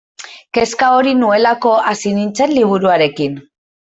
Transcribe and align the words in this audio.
Kezka 0.57 0.87
hori 0.93 1.11
nuelako 1.19 1.75
hasi 1.91 2.15
nintzen 2.21 2.57
liburuarekin. 2.57 3.37